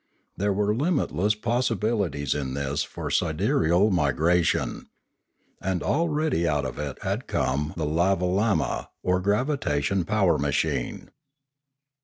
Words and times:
There 0.35 0.51
were 0.51 0.73
limitless 0.73 1.35
possibilities 1.35 2.33
in 2.33 2.55
this 2.55 2.81
for 2.81 3.11
sidereal 3.11 3.91
Pioneering 3.91 3.95
47 3.97 3.99
l 3.99 4.03
migration. 4.81 4.89
And 5.61 5.83
already 5.83 6.47
out 6.47 6.65
of 6.65 6.79
it 6.79 6.97
had 7.03 7.27
come 7.27 7.73
the 7.77 7.85
lavo 7.85 8.25
lamma 8.25 8.87
or 9.03 9.19
gravitation 9.21 10.03
power 10.03 10.39
machine. 10.39 11.11